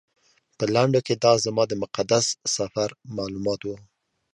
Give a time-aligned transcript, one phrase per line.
[0.57, 3.69] په لنډو کې دا زما د مقدس سفر معلومات و.